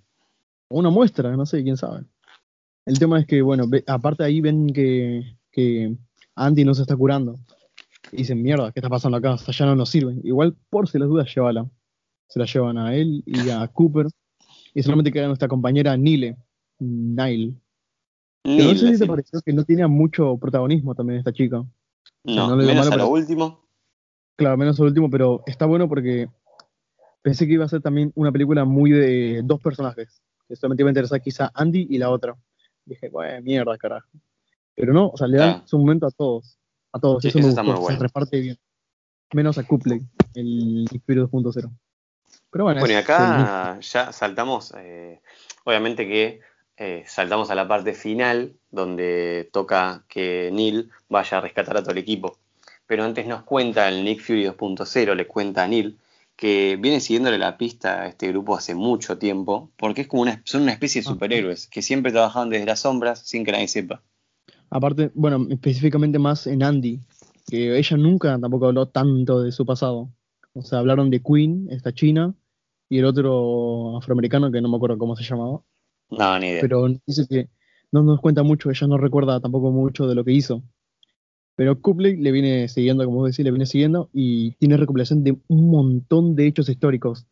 [0.69, 2.03] Una muestra, no sé, quién sabe.
[2.86, 5.97] El tema es que, bueno, aparte ahí ven que, que
[6.38, 7.36] Andy no se está curando.
[8.12, 9.34] Y dicen, mierda, ¿qué está pasando acá?
[9.34, 10.21] O sea, ya no nos sirven.
[10.23, 11.69] Igual, por si las dudas, llévala.
[12.30, 14.08] Se la llevan a él y a Cooper.
[14.73, 16.38] Y solamente queda nuestra compañera Nile.
[16.80, 17.54] Nile.
[18.43, 21.65] Que no sé si te pareció que no tenía mucho protagonismo también esta chica.
[22.23, 23.67] No, no le digo menos malo, a lo pero- último.
[24.38, 26.30] Claro, menos el último, pero está bueno porque
[27.23, 30.21] pensé que iba a ser también una película muy de dos personajes.
[30.47, 32.36] Que solamente iba a interesar quizá Andy y la otra.
[32.86, 34.08] dije, bueno, mierda, carajo.
[34.77, 36.59] Pero no, o sea, le dan su momento a todos.
[36.93, 37.21] A todos.
[37.23, 37.73] Sí, eso me está gustó.
[37.73, 37.97] muy bueno.
[37.97, 38.57] Se reparte bien.
[39.33, 40.01] Menos a Cupley,
[40.35, 41.69] el Nick Fury 2.0.
[42.51, 45.19] Pero bueno, Bueno, y acá ya saltamos, eh,
[45.65, 46.39] obviamente que
[46.77, 51.91] eh, saltamos a la parte final, donde toca que Neil vaya a rescatar a todo
[51.91, 52.37] el equipo.
[52.85, 55.97] Pero antes nos cuenta el Nick Fury 2.0, le cuenta a Neil
[56.37, 60.39] que viene siguiéndole la pista a este grupo hace mucho tiempo, porque es como una,
[60.45, 61.11] son una especie de Ah.
[61.13, 64.03] superhéroes que siempre trabajaban desde las sombras sin que nadie sepa.
[64.69, 66.99] Aparte, bueno, específicamente más en Andy,
[67.47, 70.10] que ella nunca tampoco habló tanto de su pasado.
[70.53, 72.34] O sea, hablaron de Queen, esta china,
[72.89, 75.62] y el otro afroamericano que no me acuerdo cómo se llamaba.
[76.10, 76.62] No, ni idea.
[76.62, 77.49] Pero dice que
[77.91, 80.63] no nos cuenta mucho, ella no recuerda tampoco mucho de lo que hizo.
[81.56, 85.38] Pero Kublai le viene siguiendo, como vos decís, le viene siguiendo y tiene recopilación de
[85.47, 87.25] un montón de hechos históricos.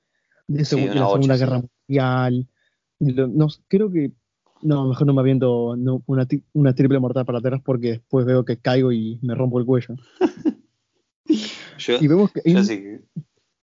[0.48, 1.40] De, Sí, la Segunda sí.
[1.44, 2.48] Guerra Mundial.
[3.00, 4.12] de lo- no, creo que.
[4.66, 8.44] No, mejor no me aviento no, una, una triple mortal para atrás porque después veo
[8.44, 9.96] que caigo y me rompo el cuello.
[11.78, 12.42] yo, Y vemos que.
[12.46, 13.02] yo sí que-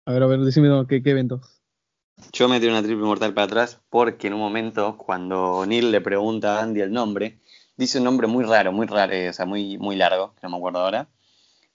[0.06, 1.62] A ver, a ver, decime no, ¿qué, qué eventos.
[2.34, 6.02] Yo me tiré una triple mortal para atrás porque en un momento, cuando Neil le
[6.02, 7.40] pregunta a Andy el nombre,
[7.78, 10.50] dice un nombre muy raro, muy raro, eh, o sea, muy, muy largo, que no
[10.50, 11.08] me acuerdo ahora.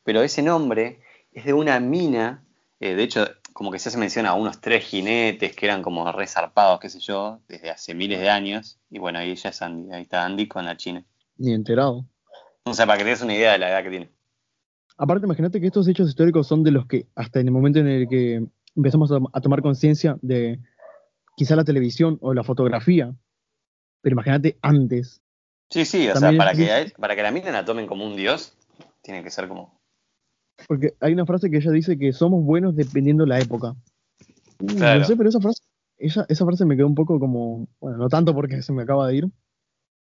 [0.02, 1.00] Pero ese nombre
[1.32, 2.44] es de una mina,
[2.78, 6.10] eh, de hecho, como que se hace mención a unos tres jinetes que eran como
[6.12, 8.78] resarpados, qué sé yo, desde hace miles de años.
[8.90, 11.04] Y bueno, ahí ya es Andy, ahí está Andy con la china.
[11.38, 12.04] Ni enterado.
[12.64, 14.10] O sea, para que te des una idea de la edad que tiene.
[14.96, 17.86] Aparte, imagínate que estos hechos históricos son de los que, hasta en el momento en
[17.88, 18.44] el que
[18.76, 20.58] empezamos a, a tomar conciencia de
[21.36, 23.14] quizá la televisión o la fotografía,
[24.00, 25.20] pero imagínate antes.
[25.70, 28.04] Sí, sí, o También sea, para es- que, para que la mina la tomen como
[28.04, 28.56] un dios,
[29.02, 29.80] tiene que ser como...
[30.66, 33.74] Porque hay una frase que ella dice que somos buenos dependiendo la época.
[34.60, 35.00] Uh, Claro.
[35.00, 35.62] No sé, pero esa frase,
[35.98, 39.08] esa, esa frase me quedó un poco como, bueno, no tanto porque se me acaba
[39.08, 39.28] de ir,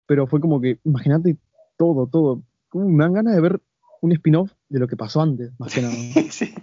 [0.05, 1.37] pero fue como que, imagínate
[1.77, 2.43] todo, todo.
[2.73, 3.61] Uh, me dan ganas de ver
[4.01, 5.93] un spin-off de lo que pasó antes, más que nada.
[6.29, 6.53] sí.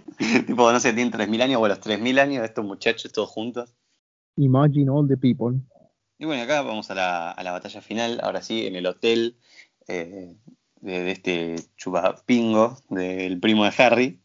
[0.47, 3.75] Tipo, no sé, tienen 3.000 años o los 3.000 años de estos muchachos todos juntos.
[4.37, 5.59] Imagine all the people.
[6.17, 9.35] Y bueno, acá vamos a la, a la batalla final, ahora sí, en el hotel
[9.87, 10.35] eh,
[10.83, 14.19] de, de este chupapingo, del primo de Harry.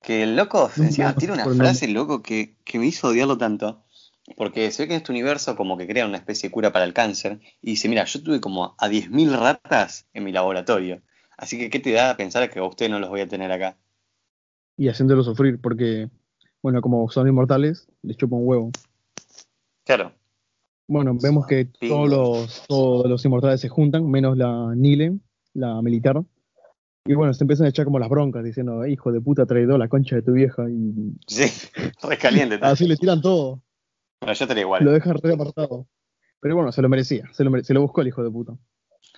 [0.00, 3.38] Que el loco No, encima no, tira una frase, loco, que, que me hizo odiarlo
[3.38, 3.82] tanto.
[4.36, 6.84] Porque se ve que en este universo como que crea una especie de cura para
[6.84, 7.40] el cáncer.
[7.60, 11.02] Y dice, mira, yo tuve como a 10.000 ratas en mi laboratorio.
[11.36, 13.50] Así que, ¿qué te da a pensar que a ustedes no los voy a tener
[13.50, 13.76] acá?
[14.76, 16.08] y haciéndolo sufrir, porque,
[16.62, 18.70] bueno, como son inmortales, les chupa un huevo.
[19.84, 20.12] Claro.
[20.86, 25.18] Bueno, vemos que todos los, todos los inmortales se juntan, menos la Nile,
[25.54, 26.22] la militar.
[27.06, 29.78] Y bueno, se empiezan a echar como las broncas, diciendo, "Eh, hijo de puta traidor,
[29.78, 30.68] la concha de tu vieja.
[30.70, 31.44] Y Sí,
[32.02, 32.58] recaliente.
[32.62, 33.60] así le tiran todo,
[34.20, 34.84] Bueno, yo estaría igual.
[34.84, 35.86] lo dejan re apartado.
[36.40, 38.52] Pero bueno, se lo merecía, se lo, mere- se lo buscó el hijo de puta.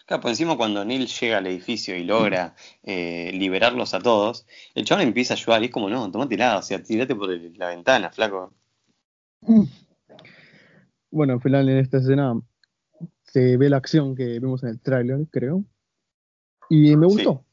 [0.07, 4.47] Claro, por encima cuando Neil llega al edificio y logra eh, liberarlos a todos,
[4.77, 7.31] el chabón empieza a ayudar y es como, no, tomate lado, o sea, tirate por
[7.33, 8.53] el- la ventana, flaco.
[11.11, 12.35] Bueno, al final en esta escena
[13.25, 15.65] se ve la acción que vimos en el tráiler, creo.
[16.69, 17.15] Y me Sí.
[17.15, 17.45] gustó.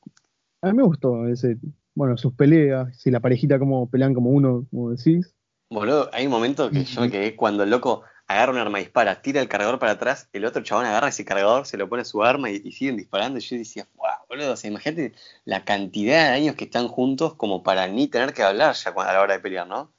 [0.62, 1.58] A mí me gustó ese,
[1.94, 5.34] bueno, sus peleas, si la parejita como pelean como uno, como decís.
[5.70, 8.84] Boludo, hay un momento que yo me quedé cuando el loco agarra un arma y
[8.84, 12.04] dispara, tira el cargador para atrás, el otro chabón agarra ese cargador, se lo pone
[12.04, 13.40] a su arma y, y siguen disparando.
[13.40, 15.14] Y yo decía, wow, boludo, o sea, imagínate
[15.46, 19.14] la cantidad de años que están juntos como para ni tener que hablar ya a
[19.14, 19.92] la hora de pelear, ¿no?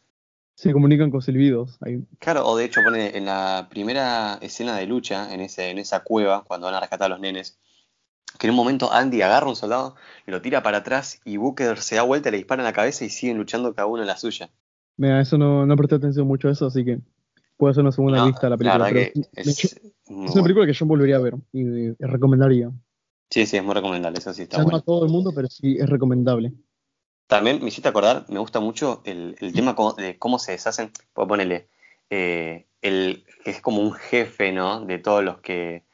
[0.57, 1.77] Se comunican con silbidos.
[1.81, 2.05] Ahí.
[2.21, 6.01] Claro, o de hecho pone en la primera escena de lucha, en, ese, en esa
[6.05, 7.59] cueva, cuando van a rescatar a los nenes,
[8.39, 9.95] que en un momento Andy agarra a un soldado,
[10.27, 13.11] lo tira para atrás y Booker se da vuelta, le dispara en la cabeza y
[13.11, 14.51] siguen luchando cada uno en la suya.
[14.97, 16.99] Mira, eso no, no presté atención mucho a eso, así que
[17.57, 18.87] puede ser una segunda No, vista a la película.
[18.89, 19.01] pero
[19.35, 20.43] es, es una bueno.
[20.43, 22.71] película que yo volvería a ver y, y recomendaría.
[23.31, 25.77] Sí, sí, es muy recomendable, eso sí está no a todo el mundo, pero sí
[25.79, 26.53] es recomendable.
[27.27, 31.27] También me hiciste acordar, me gusta mucho el, el tema de cómo se deshacen, pues
[31.27, 31.69] ponele,
[32.11, 34.85] eh, el que es como un jefe, ¿no?
[34.85, 35.85] De todos los que,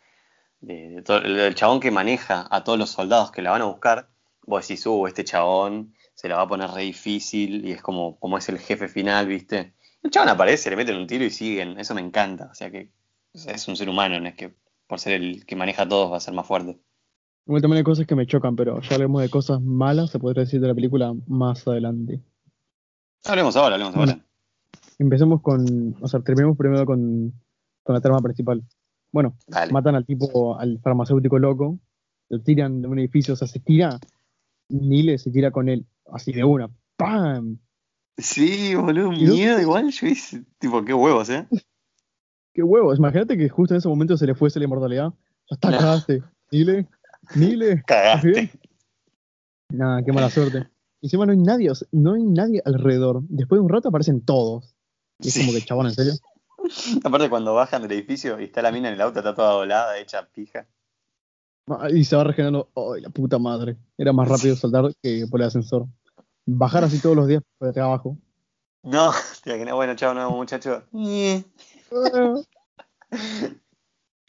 [0.60, 3.62] de, de todo- el, el chabón que maneja a todos los soldados que la van
[3.62, 4.08] a buscar,
[4.46, 8.18] vos decís, uh, este chabón se la va a poner re difícil y es como,
[8.18, 9.74] como es el jefe final, ¿viste?
[10.02, 12.90] El chabón aparece, le meten un tiro y siguen, eso me encanta, o sea que
[13.32, 14.54] o sea, es un ser humano, no es que
[14.86, 16.80] por ser el que maneja a todos va a ser más fuerte.
[17.46, 20.42] Igual también hay cosas que me chocan, pero ya hablemos de cosas malas, se podría
[20.44, 22.20] decir de la película más adelante.
[23.24, 24.18] Hablemos ahora, hablemos ahora.
[24.98, 27.32] Empecemos con, o sea, terminemos primero con,
[27.82, 28.62] con la trama principal.
[29.12, 29.72] Bueno, Dale.
[29.72, 31.78] matan al tipo, al farmacéutico loco,
[32.28, 33.98] lo tiran de un edificio, o sea, se tira,
[34.68, 37.58] Nile se tira con él, así de una, ¡pam!
[38.18, 39.90] Sí, boludo, miedo igual.
[39.90, 41.46] Yo hice, tipo, qué huevos, ¿eh?
[42.54, 42.98] ¡Qué huevos!
[42.98, 45.12] Imagínate que justo en ese momento se le fuese la inmortalidad.
[45.50, 46.22] Ya está, cagaste.
[46.52, 46.86] Nile,
[47.34, 47.72] Nile.
[47.72, 48.50] ¿estás Cagaste.
[49.70, 50.66] Nah, qué mala suerte.
[51.00, 53.22] Y encima no hay nadie, o sea, no hay nadie alrededor.
[53.28, 54.74] Después de un rato aparecen todos.
[55.20, 55.40] Y es Sí.
[55.40, 56.12] como que, chabón, ¿en serio?
[57.04, 59.98] Aparte, cuando bajan del edificio y está la mina en el auto, está toda doblada,
[59.98, 60.66] hecha pija.
[61.68, 62.68] Ah, Y se va regenerando.
[62.74, 63.76] ¡Ay, la puta madre!
[63.96, 65.86] Era más rápido saltar que por el ascensor.
[66.46, 68.16] Bajar así todos los días por acá abajo.
[68.82, 69.12] No,
[69.44, 70.82] imaginas, bueno, chao, no, muchacho.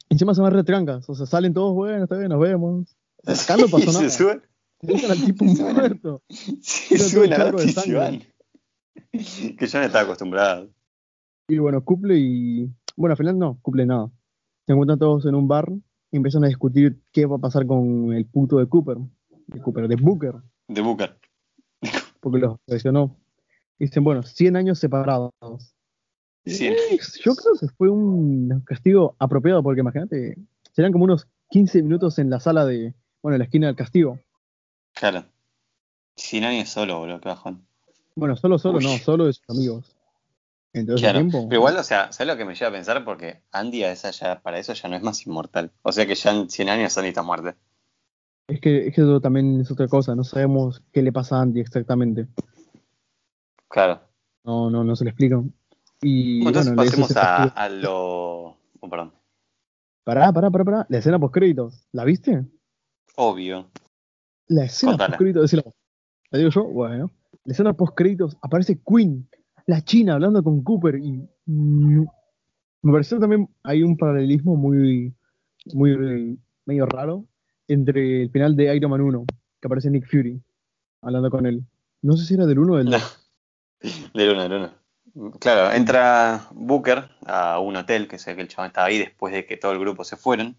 [0.09, 1.09] Encima se van retrancas.
[1.09, 2.95] O sea, salen todos, bueno, está bien, nos vemos.
[3.25, 4.09] Acá no pasó nada.
[4.09, 4.41] Se suben,
[4.81, 6.23] Dejan al tipo muerto.
[6.61, 7.33] se suben
[7.73, 7.97] sangre.
[7.97, 8.23] van.
[9.11, 10.69] Que yo no estaba acostumbrado.
[11.51, 12.69] Y bueno, Couple y.
[12.95, 14.09] Bueno, al final no, Couple nada.
[14.65, 15.69] Se encuentran todos en un bar
[16.11, 18.97] y empiezan a discutir qué va a pasar con el puto de Cooper.
[19.47, 20.35] De Cooper, de Booker,
[20.69, 21.17] De Booker.
[22.21, 23.17] porque los traicionó.
[23.77, 25.31] Dicen, bueno, 100 años separados.
[26.45, 26.73] Cien.
[26.73, 30.37] Eh, Yo creo que fue un castigo apropiado, porque imagínate,
[30.71, 32.93] serían como unos 15 minutos en la sala de.
[33.21, 34.19] Bueno, en la esquina del castigo.
[34.93, 35.25] Claro.
[36.15, 37.65] 100 años solo, boludo, qué bajón.
[38.15, 38.85] Bueno, solo, solo, Uy.
[38.85, 39.97] no, solo de sus amigos.
[40.73, 41.19] Claro.
[41.19, 41.47] tiempo.
[41.49, 43.03] Pero igual, o sea, ¿sabes lo que me lleva a pensar?
[43.03, 45.71] Porque Andy a esa ya, para eso ya no es más inmortal.
[45.81, 47.53] O sea que ya en 100 años Andy está muerto.
[48.47, 51.41] Es que, es que eso también es otra cosa, no sabemos qué le pasa a
[51.41, 52.27] Andy exactamente.
[53.67, 54.01] Claro.
[54.43, 55.41] No, no, no se le explica.
[56.01, 58.57] Y entonces bueno, pasemos a, a lo...
[58.79, 59.13] Oh, perdón.
[60.03, 60.85] Pará, pará, pará, pará.
[60.89, 62.45] La escena post créditos, ¿la viste?
[63.15, 63.69] Obvio.
[64.47, 65.53] La escena post créditos.
[65.53, 66.63] ¿La digo yo?
[66.63, 67.11] Bueno.
[67.43, 69.29] La escena post créditos aparece Queen,
[69.65, 71.27] la china, hablando con Cooper y.
[71.45, 72.05] mm,
[72.83, 75.13] me pareció también hay un paralelismo muy,
[75.73, 77.25] muy medio raro
[77.67, 79.25] entre el final de Iron Man 1,
[79.59, 80.41] que aparece Nick Fury
[81.01, 81.63] hablando con él.
[82.01, 83.17] No sé si era del 1 o del 2.
[84.13, 84.73] De luna, de luna.
[85.39, 89.45] Claro, entra Booker a un hotel, que sé que el chabón estaba ahí después de
[89.45, 90.55] que todo el grupo se fueron.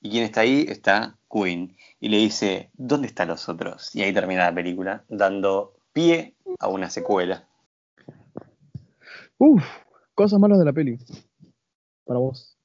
[0.00, 1.76] Y quien está ahí está Queen.
[2.00, 3.94] Y le dice, ¿dónde están los otros?
[3.94, 7.48] Y ahí termina la película, dando pie a una secuela.
[9.38, 9.64] Uf,
[10.14, 10.98] cosas malas de la peli.
[12.04, 12.56] Para vos.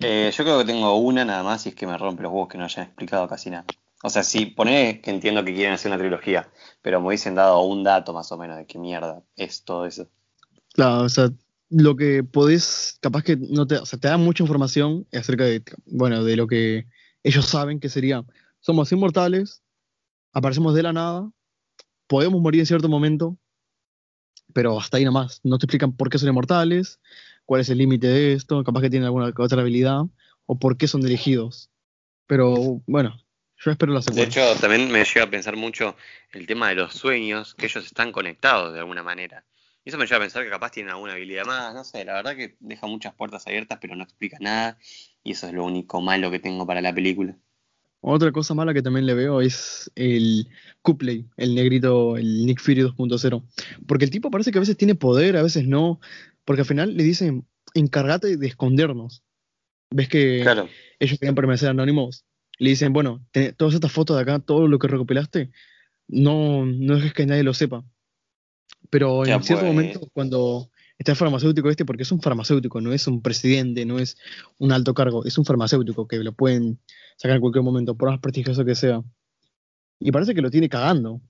[0.00, 2.48] Eh, yo creo que tengo una nada más y es que me rompe los huevos
[2.48, 3.64] que no hayan explicado casi nada.
[4.02, 6.48] O sea, sí, poné que entiendo que quieren hacer una trilogía,
[6.82, 10.08] pero me hubiesen dado un dato más o menos de qué mierda es todo eso.
[10.72, 11.30] Claro, o sea,
[11.68, 15.62] lo que podés, capaz que no te, o sea, te da mucha información acerca de,
[15.86, 16.86] bueno, de lo que
[17.24, 18.24] ellos saben que sería,
[18.60, 19.62] somos inmortales,
[20.32, 21.30] aparecemos de la nada,
[22.06, 23.36] podemos morir en cierto momento,
[24.52, 25.40] pero hasta ahí nomás.
[25.44, 27.00] No te explican por qué son inmortales,
[27.44, 30.02] cuál es el límite de esto, capaz que tienen alguna otra habilidad,
[30.46, 31.70] o por qué son elegidos.
[32.26, 33.16] Pero bueno,
[33.58, 34.24] yo espero la De secuela.
[34.24, 35.96] hecho, también me llega a pensar mucho
[36.32, 39.44] el tema de los sueños, que ellos están conectados de alguna manera.
[39.84, 42.12] Y eso me lleva a pensar que capaz tienen alguna habilidad más, no sé, la
[42.14, 44.78] verdad que deja muchas puertas abiertas, pero no explica nada.
[45.24, 47.36] Y eso es lo único malo que tengo para la película.
[48.00, 50.48] Otra cosa mala que también le veo es el
[50.82, 53.42] Cupley, el negrito, el Nick Fury 2.0.
[53.86, 56.00] Porque el tipo parece que a veces tiene poder, a veces no.
[56.44, 59.22] Porque al final le dicen, encárgate de escondernos.
[59.90, 60.68] ¿Ves que Claro,
[61.00, 62.24] ellos querían permanecer anónimos?
[62.58, 65.50] Le dicen, bueno, te- todas estas fotos de acá, todo lo que recopilaste,
[66.06, 67.84] no, no dejes que nadie lo sepa.
[68.90, 69.74] Pero en Ya, cierto pues.
[69.74, 73.98] momento, cuando está el farmacéutico este, porque es un farmacéutico, no es un presidente, no
[73.98, 74.16] es
[74.58, 76.80] un alto cargo, es un farmacéutico que lo pueden
[77.16, 79.02] sacar en cualquier momento, por más prestigioso que sea.
[80.00, 81.20] Y parece que lo tiene cagando.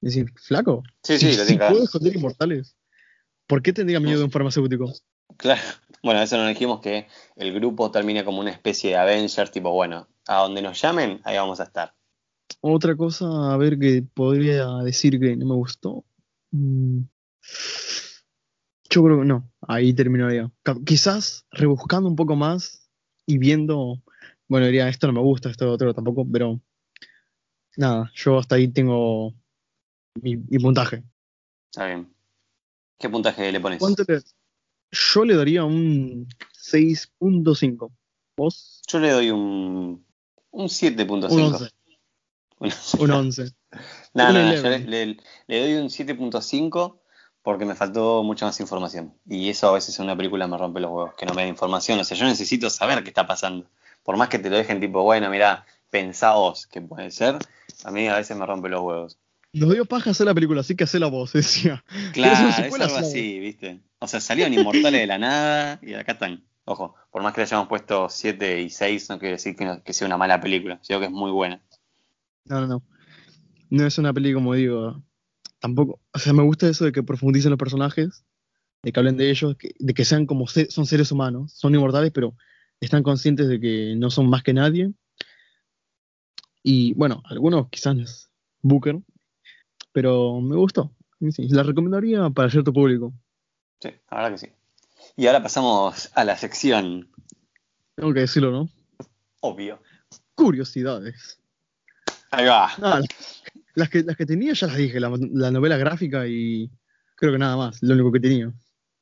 [0.00, 1.84] Es decir, flaco, sí, si, sí, lo si tiene puedo cagado.
[1.84, 2.76] esconder inmortales,
[3.46, 4.92] ¿por qué tendría miedo de un farmacéutico?
[5.36, 5.62] Claro.
[6.02, 10.06] Bueno, eso nos dijimos que el grupo termina como una especie de Avengers, tipo, bueno,
[10.28, 11.94] a donde nos llamen, ahí vamos a estar.
[12.60, 16.04] Otra cosa, a ver, que podría decir que no me gustó.
[16.52, 17.00] Mm,
[18.90, 20.50] Yo creo que no, ahí terminaría.
[20.84, 22.88] Quizás rebuscando un poco más
[23.26, 24.02] y viendo,
[24.48, 26.60] bueno, diría, esto no me gusta, esto otro tampoco, pero
[27.76, 29.34] nada, yo hasta ahí tengo
[30.22, 31.02] mi, mi puntaje.
[31.70, 32.12] Está bien.
[32.98, 33.78] ¿Qué puntaje le pones?
[33.78, 34.22] ¿Cuánto le-
[34.92, 37.92] Yo le daría un 6.5.
[38.36, 38.82] ¿Vos?
[38.88, 40.06] Yo le doy un,
[40.50, 41.30] un 7.5.
[41.32, 41.70] Un 11.
[42.58, 43.52] Un- Un 11.
[44.14, 44.78] No, no, no, yo 11.
[44.88, 45.16] le, le-
[45.48, 47.02] le doy un 7.5
[47.46, 49.14] porque me faltó mucha más información.
[49.24, 51.48] Y eso a veces en una película me rompe los huevos, que no me da
[51.48, 51.96] información.
[52.00, 53.70] O sea, yo necesito saber qué está pasando.
[54.02, 57.38] Por más que te lo dejen tipo, bueno, mira, pensaos que puede ser,
[57.84, 59.18] a mí a veces me rompe los huevos.
[59.52, 61.84] Nos dio paja hacer la película, así que hace la voz, decía.
[62.12, 63.80] ¿Querés Claro, es algo así, ¿viste?
[64.00, 66.42] O sea, salieron inmortales de la nada y acá están.
[66.64, 69.84] Ojo, por más que le hayamos puesto 7 y 6, no quiere decir que, no-
[69.84, 71.60] que sea una mala película, sino que es muy buena.
[72.46, 72.82] No, no, no.
[73.70, 75.00] No es una peli como digo.
[75.66, 76.00] Tampoco.
[76.12, 78.24] O sea, me gusta eso de que profundicen los personajes,
[78.84, 82.12] de que hablen de ellos, que- de que sean como son seres humanos, son inmortales,
[82.12, 82.36] pero
[82.80, 84.92] están conscientes de que no son más que nadie.
[86.62, 88.30] Y bueno, algunos quizás
[88.62, 89.00] Booker,
[89.90, 90.92] pero me gustó.
[91.32, 93.12] Sí, la recomendaría para cierto público.
[93.80, 94.52] Sí, la verdad que sí.
[95.16, 97.10] Y ahora pasamos a la sección.
[97.96, 98.68] Tengo que decirlo, ¿no?
[99.40, 99.82] Obvio.
[100.36, 101.40] Curiosidades.
[102.30, 102.70] Ahí va.
[103.76, 106.68] Las, que, las que tenía ya las dije, la, la novela gráfica y
[107.14, 108.52] creo que nada más, lo único que tenía.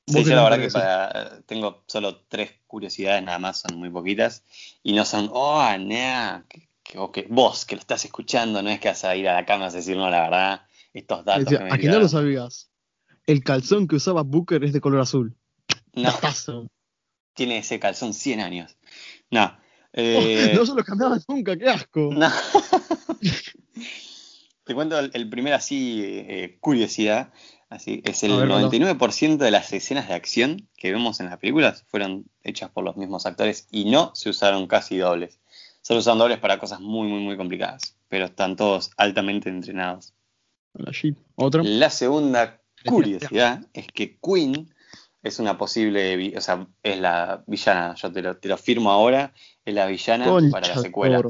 [0.07, 3.89] Sí, ¿Vos yo la verdad que para- tengo solo tres curiosidades nada más, son muy
[3.89, 4.43] poquitas.
[4.83, 8.69] Y no son, oh, nah, que, que- o que vos que lo estás escuchando, no
[8.69, 11.45] es que vas a ir a la cama a decir, no, la verdad, estos datos
[11.45, 12.09] Decía, que me a que no lo tiraron".
[12.11, 12.71] sabías.
[13.27, 15.35] El calzón que usaba Booker es de color azul.
[15.95, 16.13] No,
[17.33, 18.77] tiene ese calzón 100 años.
[19.31, 19.57] No.
[19.93, 22.11] eh, no se lo cambiaba nunca, qué asco.
[22.13, 22.29] no.
[24.65, 27.33] Te cuento el, el primer así, eh, curiosidad.
[27.69, 28.71] Así, es el A ver, Pablo.
[28.71, 32.97] 99% de las escenas de acción que vemos en las películas fueron hechas por los
[32.97, 35.41] mismos actores y no se usaron casi dobles.
[35.83, 40.15] Solo usaron dobles para cosas muy, muy, muy complicadas, pero están todos altamente entrenados.
[40.73, 41.17] La shit.
[41.37, 41.63] Otra.
[41.63, 44.73] La segunda curiosidad es que Queen
[45.23, 49.33] es una posible, o sea, es la villana, yo te lo, te lo firmo ahora,
[49.65, 51.23] es la villana Concha para la secuela.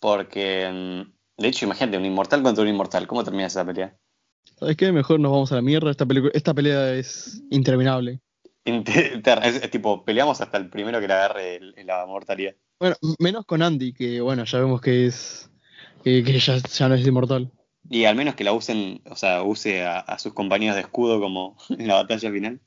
[0.00, 3.96] Porque, mm, de hecho, imagínate, un inmortal contra un inmortal, ¿cómo termina esa pelea?
[4.58, 4.90] ¿Sabes qué?
[4.92, 5.90] Mejor nos vamos a la mierda.
[5.90, 8.20] Esta, esta pelea es interminable.
[8.64, 12.54] Inter- Es, es tipo, peleamos hasta el primero que le agarre el- la mortalidad.
[12.80, 15.50] Bueno, menos con Andy, que bueno, ya vemos que es.
[16.02, 17.50] que, que ya, ya no es inmortal.
[17.88, 21.20] Y al menos que la usen, o sea, use a, a sus compañeros de escudo
[21.20, 22.60] como en la batalla final.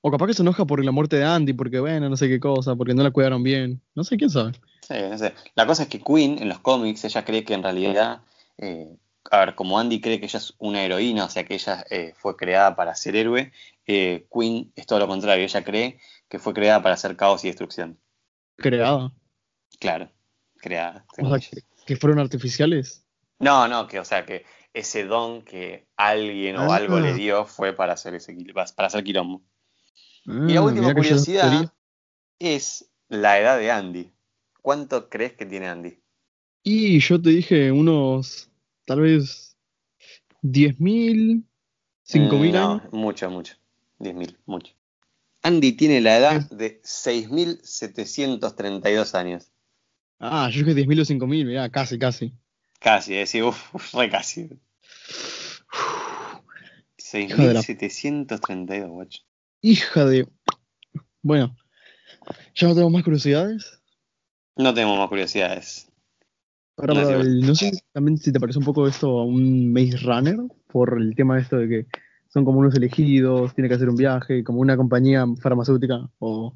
[0.00, 2.40] O capaz que se enoja por la muerte de Andy, porque bueno, no sé qué
[2.40, 3.80] cosa, porque no la cuidaron bien.
[3.94, 4.52] No sé, quién sabe.
[4.92, 5.34] Sí, no sé.
[5.54, 8.22] La cosa es que Queen, en los cómics, ella cree que en realidad,
[8.58, 8.96] eh,
[9.30, 12.12] a ver, como Andy cree que ella es una heroína, o sea, que ella eh,
[12.16, 13.52] fue creada para ser héroe,
[13.86, 17.48] eh, Queen es todo lo contrario, ella cree que fue creada para hacer caos y
[17.48, 17.98] destrucción.
[18.56, 19.12] Creada.
[19.80, 20.10] Claro,
[20.58, 21.04] creada.
[21.20, 23.04] O sea, que, que fueron artificiales.
[23.38, 26.76] No, no, que o sea, que ese don que alguien o Ah.
[26.76, 29.42] algo le dio fue para hacer ese para hacer quilombo.
[30.28, 31.72] Ah, Y la última curiosidad
[32.38, 34.10] es la edad de Andy.
[34.62, 35.98] ¿Cuánto crees que tiene Andy?
[36.62, 38.48] Y yo te dije unos,
[38.86, 39.56] tal vez,
[40.42, 41.42] 10.000,
[42.06, 42.92] 5.000 no, años.
[42.92, 43.54] mucho, mucho.
[43.98, 44.72] 10.000, mucho.
[45.42, 49.50] Andy tiene la edad de 6.732 años.
[50.20, 52.32] Ah, yo dije 10.000 o 5.000, mirá, casi, casi.
[52.78, 54.48] Casi, es decir, uff, re casi.
[57.14, 59.22] Hijo de la- 6.732, guacho.
[59.60, 60.26] Hija de...
[61.20, 61.54] Bueno,
[62.54, 63.81] ya no tengo más curiosidades.
[64.56, 65.88] No tenemos más curiosidades.
[66.76, 69.98] Ahora, No, el- no sé también si te parece un poco esto a un Maze
[69.98, 70.36] Runner,
[70.68, 71.86] por el tema de esto de que
[72.28, 76.54] son como unos elegidos, tiene que hacer un viaje, como una compañía farmacéutica, o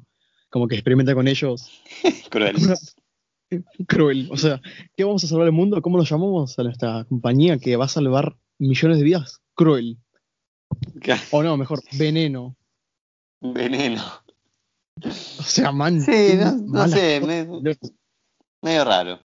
[0.49, 1.69] como que experimenta con ellos.
[2.31, 2.55] Cruel.
[3.87, 4.27] Cruel.
[4.31, 4.59] O sea,
[4.95, 5.81] ¿qué vamos a salvar el mundo?
[5.81, 9.39] ¿Cómo lo llamamos a nuestra compañía que va a salvar millones de vidas?
[9.53, 9.97] Cruel.
[11.31, 12.55] O no, mejor, veneno.
[13.39, 14.03] Veneno.
[15.05, 16.01] O sea, man.
[16.01, 16.33] Sí,
[16.65, 17.21] no, sé,
[18.61, 19.19] medio raro.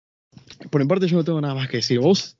[0.70, 2.00] Por mi parte, yo no tengo nada más que decir.
[2.00, 2.36] ¿Vos?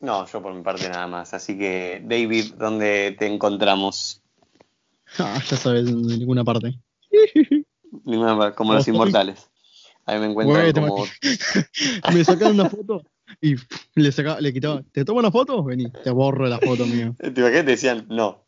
[0.00, 1.34] No, yo por mi parte nada más.
[1.34, 4.22] Así que, David, ¿dónde te encontramos?
[5.18, 6.78] Ah, ya sabes, en ninguna parte.
[8.04, 9.50] Ninguna parte, Como los inmortales.
[10.06, 11.04] Ahí me encuentran Güey, como.
[12.14, 13.02] Me sacaron una foto
[13.40, 13.54] y
[13.94, 14.82] le, sacaba, le quitaba.
[14.92, 15.62] ¿Te tomo una foto?
[15.62, 17.14] Vení, te borro la foto mía.
[17.18, 17.64] ¿Te imaginas?
[17.64, 18.44] Te decían, no.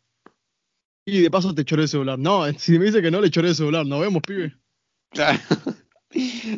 [1.05, 2.17] Y de paso te choré el celular.
[2.17, 3.85] No, si me dice que no, le choré el celular.
[3.85, 4.55] Nos vemos, pibe.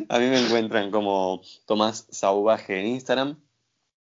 [0.08, 3.38] A mí me encuentran como Tomás Sauvaje en Instagram.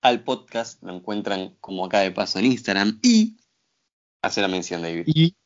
[0.03, 2.99] Al podcast lo encuentran como acá de paso en Instagram.
[3.03, 3.37] Y
[4.23, 5.05] hace la mención, David.
[5.07, 5.37] Y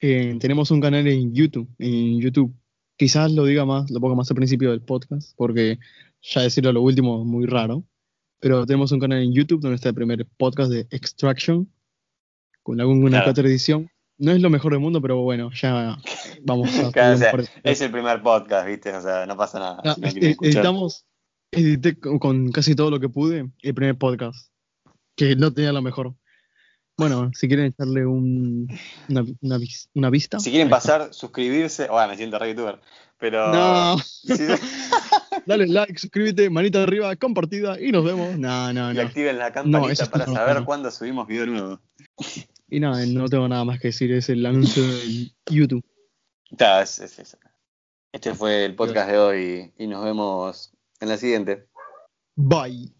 [0.00, 1.68] eh, tenemos un canal en YouTube.
[1.78, 2.54] En YouTube.
[2.96, 5.78] Quizás lo diga más, lo ponga más al principio del podcast, porque
[6.22, 7.84] ya decirlo lo último es muy raro.
[8.40, 11.70] Pero tenemos un canal en YouTube donde está el primer podcast de Extraction,
[12.62, 13.24] con alguna Claro.
[13.24, 13.90] que otra edición.
[14.20, 15.96] No es lo mejor del mundo, pero bueno, ya
[16.42, 18.94] vamos a Claro, o sea, Es el primer podcast, ¿viste?
[18.94, 19.80] O sea, no pasa nada.
[19.82, 20.56] Ah, si eh, quieren escuchar.
[20.56, 21.06] editamos,
[21.50, 24.52] edité con, casi todo lo que pude el primer podcast,
[25.16, 26.14] que no tenía lo mejor.
[26.98, 28.68] Bueno, si quieren echarle un,
[29.08, 29.58] una, una
[29.94, 30.38] una vista.
[30.38, 31.88] Si quieren pasar, suscribirse.
[31.88, 32.78] Bueno, me siento re youtuber.
[33.16, 33.50] Pero.
[33.54, 33.96] No,
[35.46, 38.38] dale like, suscríbete, manita arriba, compartida y nos vemos.
[38.38, 39.00] No, no, y no.
[39.00, 40.64] activen la campanita es para saber no.
[40.66, 41.80] cuándo subimos video nuevo.
[42.70, 45.84] Y nada, no tengo nada más que decir, es el anuncio de YouTube.
[46.56, 47.36] Ta, es- es- es-
[48.12, 51.68] Este fue el podcast de hoy y nos vemos en la siguiente.
[52.36, 52.92] Bye.